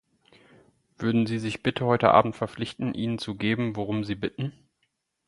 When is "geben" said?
3.35-3.75